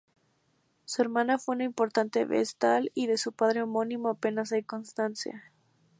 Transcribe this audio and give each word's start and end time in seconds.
Su 0.85 1.03
hermana 1.03 1.37
fue 1.37 1.53
una 1.53 1.63
importante 1.63 2.25
vestal 2.25 2.91
y 2.95 3.05
de 3.05 3.19
su 3.19 3.33
padre 3.33 3.61
homónimo 3.61 4.09
apenas 4.09 4.51
hay 4.51 4.63
constancia. 4.63 5.51